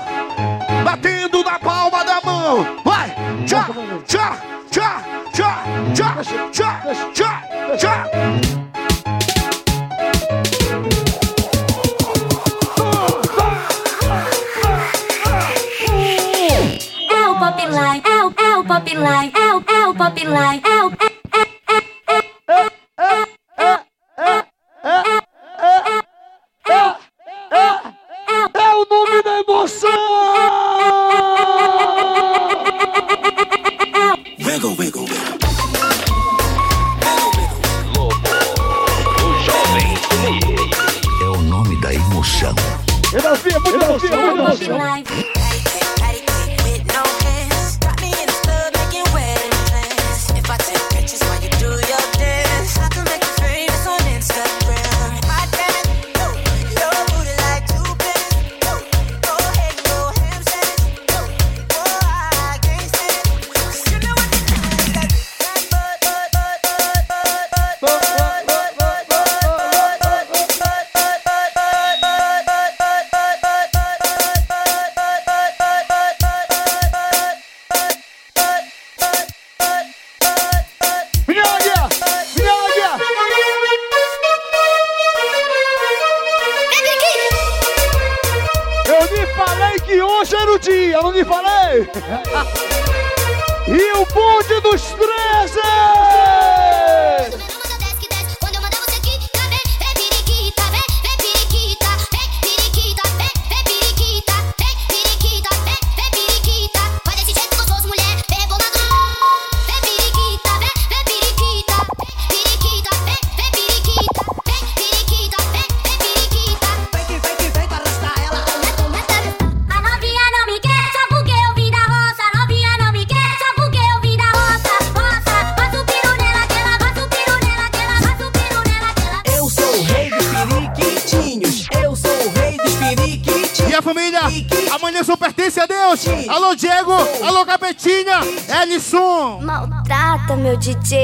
[140.67, 140.96] Cici.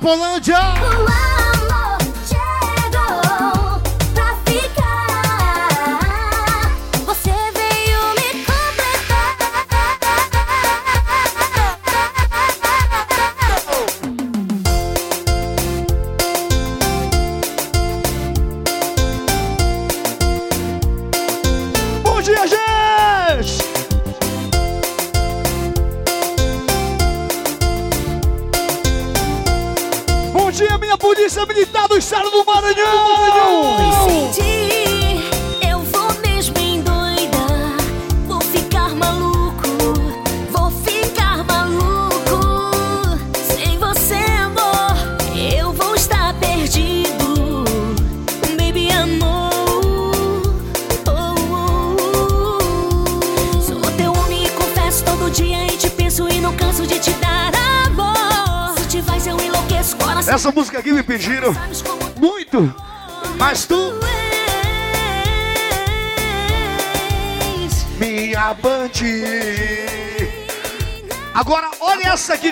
[0.00, 1.47] E a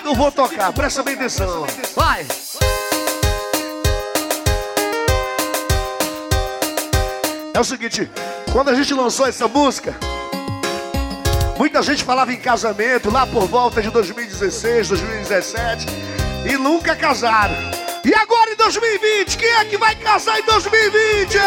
[0.07, 1.65] eu vou tocar, presta bem atenção.
[1.93, 2.25] Vai!
[7.53, 8.09] É o seguinte,
[8.53, 9.93] quando a gente lançou essa música,
[11.57, 15.85] muita gente falava em casamento lá por volta de 2016, 2017
[16.49, 17.55] e nunca casaram.
[18.05, 21.37] E agora em 2020, quem é que vai casar em 2020?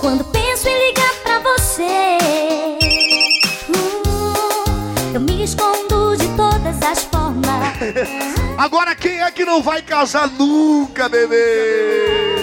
[0.00, 2.81] Quando penso em ligar pra você,
[6.62, 7.44] todas as formas.
[8.56, 12.36] Agora quem é que não vai casar nunca, bebê?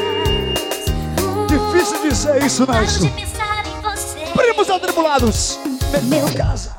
[1.48, 3.10] Difícil dizer isso, Nelson.
[4.36, 5.60] Primos atribulados.
[6.04, 6.78] Meu casa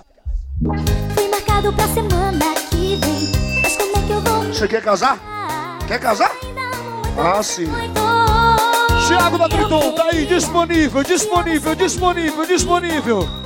[1.15, 3.61] foi marcado pra semana que vem.
[3.63, 4.45] Mas como é que eu vou?
[4.45, 5.19] Você quer casar?
[5.89, 6.33] Quer casar?
[7.19, 7.67] Ah, sim.
[9.09, 13.40] Thiago da Triton, tá aí, disponível, disponível, disponível, disponível.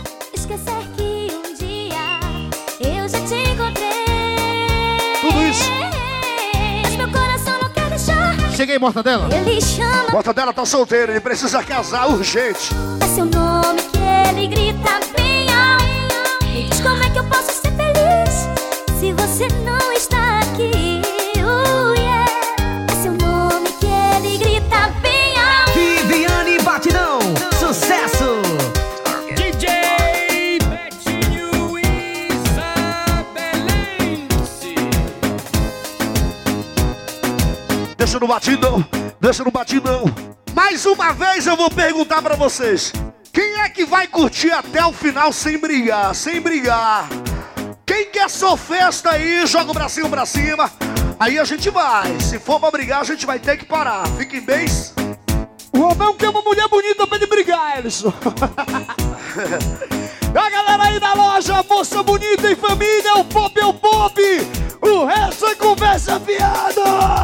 [8.54, 9.28] Cheguei, Mortadela.
[9.34, 12.70] Ele chama, Mortadela tá solteiro, ele precisa casar urgente.
[13.00, 16.44] é seu nome que ele grita bem alto.
[16.44, 17.72] Me diz como é que eu posso ser
[38.24, 38.82] no batidão,
[39.20, 40.04] deixa no batidão.
[40.54, 42.90] Mais uma vez eu vou perguntar pra vocês:
[43.30, 46.14] quem é que vai curtir até o final sem brigar?
[46.14, 47.06] Sem brigar.
[47.84, 50.72] Quem quer só festa aí, joga o bracinho pra cima.
[51.20, 52.18] Aí a gente vai.
[52.18, 54.06] Se for pra brigar, a gente vai ter que parar.
[54.16, 54.64] Fiquem bem.
[55.70, 58.12] O Romão quer uma mulher bonita pra ele brigar, Ellison.
[60.34, 64.20] A galera aí da loja, moça bonita e família, o pop é o pop.
[64.80, 67.23] O resto é conversa fiada.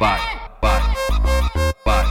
[0.00, 0.18] Vai,
[0.62, 0.80] vai,
[1.84, 2.06] vai.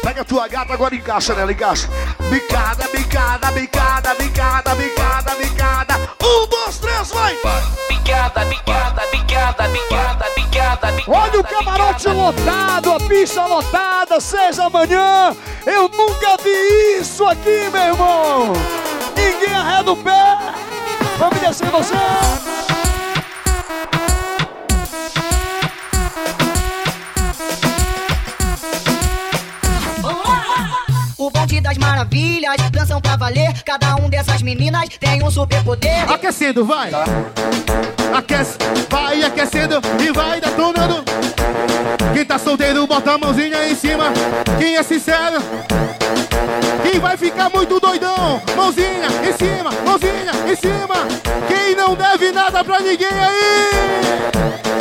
[0.00, 1.88] Pega a tua gata agora e encaixa nela, encaixa.
[2.30, 5.94] Bicada, bicada, bicada, bicada, bicada, bicada.
[6.22, 7.36] Um, dois, três, vai!
[7.88, 10.94] Picada, picada, picada, picada, picada, picada.
[11.08, 15.36] Olha Olha o camarote lotado, a pista lotada, seis da manhã.
[15.66, 18.52] Eu nunca vi isso aqui, meu irmão.
[19.16, 20.38] Ninguém arreda o pé.
[21.18, 21.94] Vamos descer você.
[32.04, 33.52] Maravilhas, dançam pra valer.
[33.64, 36.10] Cada um dessas meninas tem um superpoder.
[36.12, 36.90] Aquecendo, vai.
[38.14, 38.58] Aquece,
[38.90, 41.02] vai aquecendo e vai detonando.
[42.12, 44.12] Quem tá solteiro, bota a mãozinha em cima.
[44.58, 45.40] Quem é sincero,
[46.82, 50.94] quem vai ficar muito doidão, mãozinha em cima, mãozinha em cima.
[51.48, 54.73] Quem não deve nada pra ninguém aí.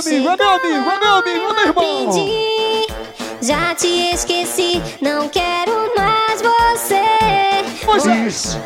[0.00, 2.12] Amigo, é meu amigo, é meu amigo, é meu irmão.
[2.12, 2.86] Perdi,
[3.42, 7.00] já te esqueci, não quero mais você.
[7.84, 8.58] Moisés.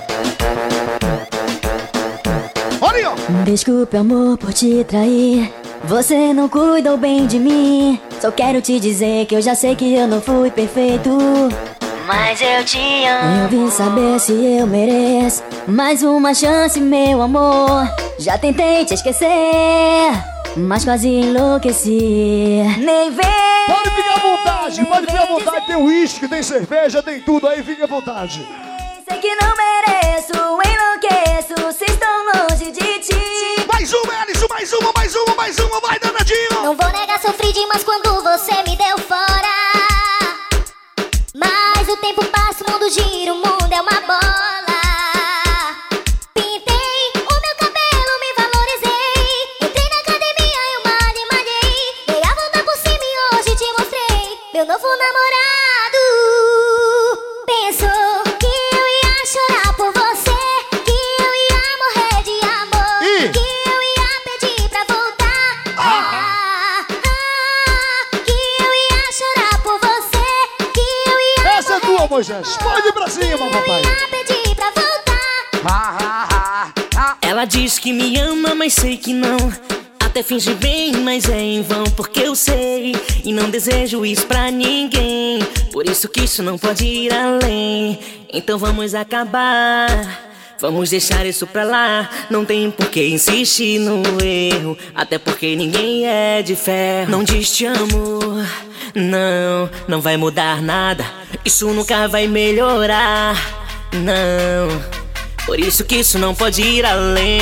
[2.80, 3.14] Olha aí, ó.
[3.45, 5.53] Desculpe, amor, por te trair.
[5.85, 8.01] Você não cuidou bem de mim.
[8.20, 11.11] Só quero te dizer que eu já sei que eu não fui perfeito.
[12.07, 13.43] Mas eu te amo.
[13.45, 17.89] Eu vim saber se eu mereço mais uma chance, meu amor.
[18.19, 20.13] Já tentei te esquecer,
[20.55, 22.63] mas quase enlouqueci.
[22.79, 23.25] Nem vem.
[23.67, 25.67] Pode ficar à vontade, pode ficar à vontade.
[25.67, 28.47] Tem uísque, tem cerveja, tem tudo aí, fica à vontade.
[29.09, 33.67] Sei que não mereço, enlouqueço se estão longe de ti.
[33.73, 36.63] Mais uma, Alisson, mais uma, mais uma, mais uma, vai, danadinho.
[36.63, 38.99] Não vou negar, sofri demais quando você me deu
[77.47, 79.36] Diz que me ama, mas sei que não.
[80.01, 82.95] Até finge bem, mas é em vão, porque eu sei.
[83.22, 85.40] E não desejo isso pra ninguém.
[85.70, 87.99] Por isso que isso não pode ir além.
[88.32, 90.32] Então vamos acabar.
[90.59, 92.09] Vamos deixar isso pra lá.
[92.30, 94.78] Não tem por que insistir no erro.
[94.95, 97.11] Até porque ninguém é de ferro.
[97.11, 98.20] Não diz te amo.
[98.95, 101.05] Não, não vai mudar nada.
[101.45, 103.36] Isso nunca vai melhorar.
[103.92, 105.04] Não.
[105.47, 107.34] Por isso que isso não pode ir além.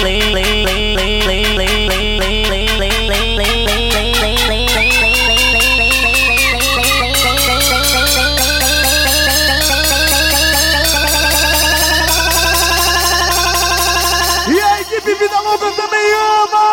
[14.48, 16.72] E a equipe Vida Louca também ama!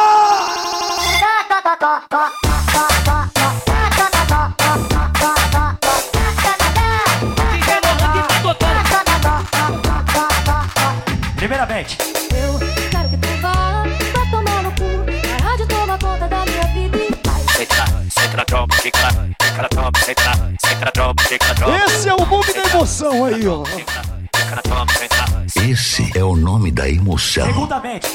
[23.40, 23.64] Aí, ó.
[25.70, 27.46] Esse é o nome da emoção.
[27.46, 28.08] segundamente,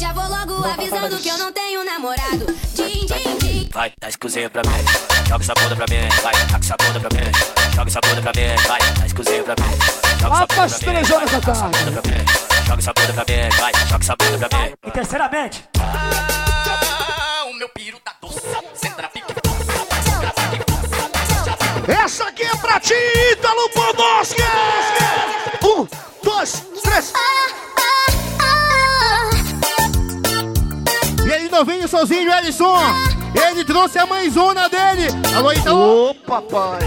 [0.00, 2.46] Já vou logo avisando que eu não tenho namorado.
[2.74, 3.70] Din, din, din.
[3.72, 4.84] Vai, dá esse cozinho pra mim.
[5.28, 6.08] Joga essa bunda pra mim.
[6.22, 7.32] Vai, taca essa bunda pra mim.
[7.74, 8.56] Joga essa bunda pra mim.
[8.68, 9.70] Vai, dá esse cozinho pra mim.
[10.20, 10.94] Joga Lá essa pras bunda pra mim.
[10.94, 11.78] três horas da tarde.
[11.84, 12.24] Joga pra mim.
[12.66, 13.48] Joga essa bunda pra mim.
[13.58, 14.72] Vai, joga essa bunda pra mim.
[14.86, 15.64] e terceiramente,
[17.50, 18.40] O meu piro tá doce.
[21.86, 22.94] Essa aqui é pra ti,
[31.24, 32.76] E ele não vem sozinho, Ellison.
[33.34, 35.08] Ele trouxe a mãezona dele.
[35.36, 36.10] Alô, então.
[36.10, 36.78] Ô, papai.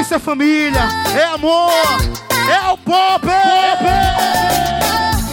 [0.00, 1.70] Isso é família, é amor,
[2.48, 3.26] é o pop.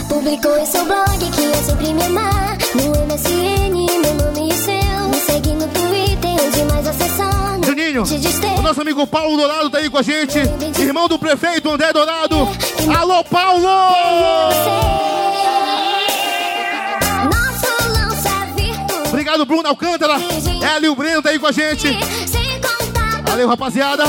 [0.08, 2.58] Publicou em seu blog que é sempre me amar.
[2.74, 3.37] No MSN,
[8.00, 10.38] o nosso amigo Paulo Dourado tá aí com a gente.
[10.78, 12.48] Irmão do prefeito André Dourado.
[12.96, 13.68] Alô, Paulo!
[19.08, 20.14] Obrigado, Bruno Alcântara.
[20.62, 21.88] Hélio Breno tá aí com a gente.
[23.26, 24.04] Valeu, rapaziada.
[24.04, 24.06] É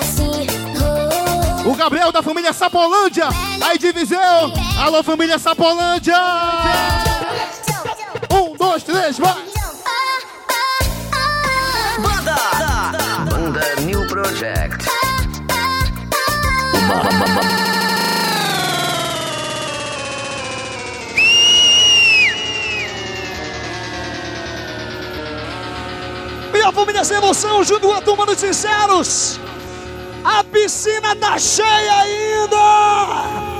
[0.00, 0.46] assim.
[1.66, 3.28] O Gabriel da família Sapolândia.
[3.60, 4.20] Aí de Viseu.
[4.78, 6.14] Alô, família Sapolândia.
[8.34, 9.44] Um, dois, três, vai!
[12.02, 12.34] Banda!
[13.30, 14.84] Banda New Project.
[26.52, 29.38] Minha família sem emoção, junto com a turma dos sinceros.
[30.24, 33.53] A piscina tá cheia ainda!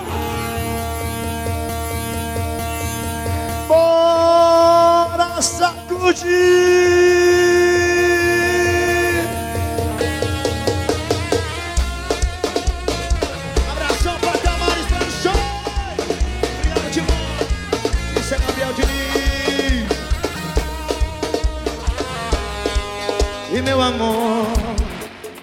[5.45, 6.25] Sacudir!
[13.71, 15.37] Abração pra Tamares Produções.
[16.57, 17.17] Obrigado, Timão.
[18.19, 18.95] Isso é Gabriel Diniz.
[23.53, 24.47] E meu amor,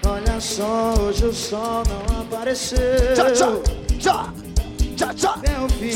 [0.06, 2.78] olha só, hoje o sol não apareceu.
[3.16, 3.64] Tchau, tchau,
[4.00, 4.34] tchau,
[4.98, 5.94] tchau, tchau, É o fim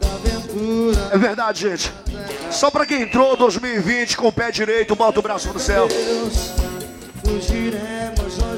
[0.00, 1.10] da aventura.
[1.12, 2.07] É verdade, gente.
[2.50, 5.88] Só pra quem entrou 2020 com o pé direito, bota o braço no céu.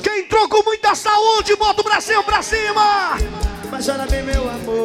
[0.02, 3.18] Quem entrou com muita saúde, bota o bracinho pra cima.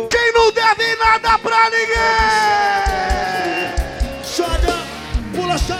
[0.09, 1.95] Quem não deve nada pra ninguém.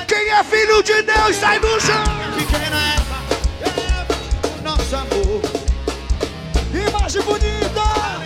[0.07, 2.03] Quem é filho de Deus, sai do chão.
[4.95, 5.41] Amor.
[6.73, 8.24] Imagem bonita!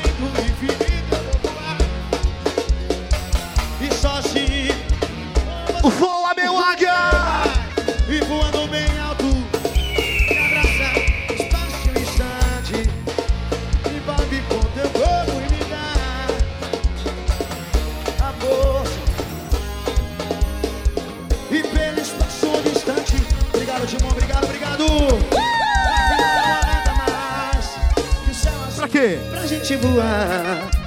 [5.98, 6.94] Voa, meu águia.
[8.08, 9.26] E voando bem alto.
[9.26, 10.96] Me abraçar,
[11.34, 12.90] espaço um instante.
[13.86, 16.28] E me com teu corpo e me dar
[18.22, 19.00] a força.
[21.50, 23.16] E pelo espaço um distante.
[23.54, 24.12] Obrigado, Timão.
[24.12, 24.86] Obrigado, obrigado.
[28.76, 29.20] Pra quê?
[29.30, 30.79] pra gente voar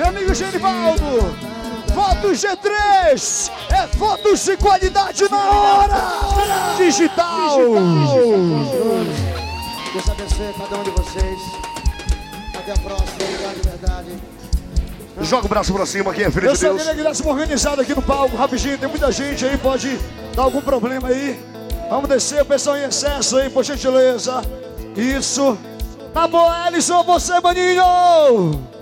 [0.00, 1.36] Meu amigo Genivaldo,
[1.94, 5.94] fotos G3, é fotos de qualidade na hora!
[6.78, 7.58] Digital!
[9.92, 11.38] Deus abençoe cada um de vocês.
[12.58, 13.24] Até a próxima.
[13.24, 14.22] Obrigado de verdade.
[15.20, 16.82] Joga o braço pra cima, quem é filho Eu de Deus.
[16.82, 18.78] queria que desse uma organizada aqui no palco, rapidinho.
[18.78, 20.00] Tem muita gente aí, pode
[20.34, 21.38] dar algum problema aí.
[21.90, 24.40] Vamos descer, o pessoal em excesso aí, por gentileza.
[24.96, 25.58] Isso.
[26.14, 28.79] Tá bom, Ellison, você, maninho!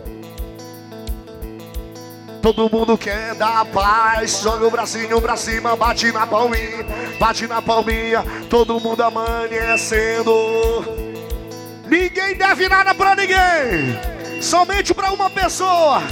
[2.43, 6.87] Todo mundo quer dar paz, joga o bracinho pra cima, bate na palminha,
[7.19, 10.33] bate na palminha, todo mundo amanhecendo.
[11.87, 13.99] Ninguém deve nada pra ninguém,
[14.41, 16.03] somente pra uma pessoa.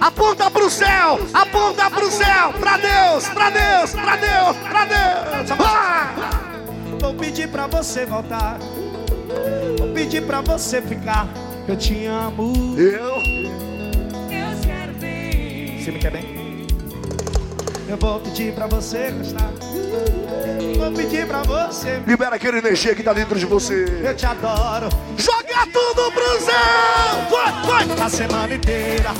[0.00, 5.50] Aponta pro céu, aponta pro céu, pra Deus, pra Deus, pra Deus, pra Deus.
[5.58, 6.14] Vai!
[7.00, 8.58] Vou pedir pra você voltar.
[9.78, 11.28] Vou pedir pra você ficar.
[11.66, 12.78] Eu te amo.
[12.78, 13.37] Eu?
[15.88, 16.66] Você me quer bem?
[17.88, 19.50] Eu vou pedir pra você gostar.
[20.76, 22.02] Vou pedir pra você.
[22.06, 23.86] Libera aquela energia que tá dentro de você.
[24.04, 24.90] Eu te adoro.
[25.16, 26.54] Joga tudo pro céu!
[27.30, 28.04] Vai, vai!
[28.04, 29.14] A semana inteira.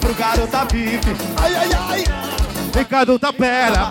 [0.00, 1.06] Pro garota VIP.
[1.36, 2.04] Ai, ai, ai!
[2.74, 3.90] Ricardo Tapera.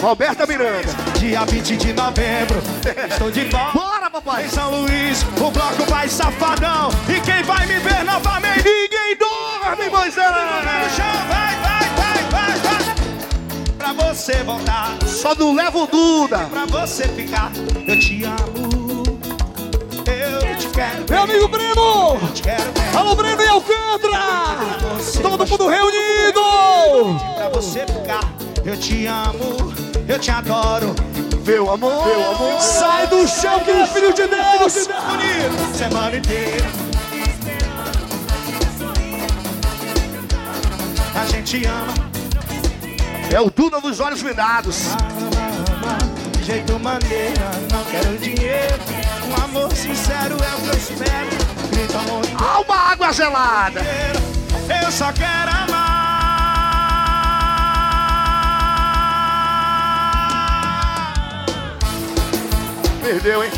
[0.00, 0.92] Roberta Miranda.
[1.18, 2.62] Dia 20 de novembro.
[3.10, 3.93] Estou de volta.
[4.14, 4.44] Papai!
[4.44, 6.88] Em São Luís, o bloco vai safadão.
[7.08, 8.62] E quem vai me ver novamente?
[8.62, 10.28] Ninguém dorme, Moisés!
[10.28, 12.94] No chão, vai, vai, vai, vai, vai.
[13.76, 14.96] Pra você voltar.
[15.04, 16.46] Só não leva o Duda.
[16.48, 17.50] Pra você ficar.
[17.88, 19.18] Eu te amo.
[20.06, 21.04] Eu te quero.
[21.10, 22.16] Meu amigo Breno!
[22.22, 22.96] Eu te quero bem.
[22.96, 24.78] Alô, Breno e Alcântara!
[25.20, 27.20] Todo mundo reunido!
[27.34, 28.32] Pra você ficar.
[28.64, 29.74] Eu te amo.
[30.06, 30.94] Eu te adoro.
[31.46, 32.60] Meu amor, meu amor.
[32.60, 34.86] Sai do chão, que é filho de Deus!
[34.86, 35.76] Bonito.
[35.76, 36.66] Semana inteira.
[41.14, 41.94] A gente ama.
[43.30, 44.84] É o Duda dos olhos vendados.
[46.38, 48.78] De jeito maneira, não quero dinheiro.
[49.28, 51.28] Um amor sincero é o que eu espero.
[51.70, 53.80] Grita amor Ah, uma água gelada.
[54.82, 55.93] Eu só quero amar.
[63.04, 63.50] Perdeu, hein?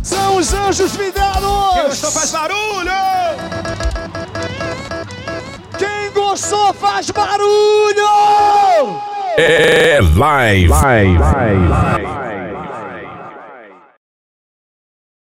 [0.00, 1.42] São os anjos vidrados!
[1.74, 2.92] Quem gostou faz barulho!
[5.76, 8.06] Quem gostou faz barulho!
[9.38, 10.70] É live.
[10.70, 11.18] live.
[11.18, 12.25] live.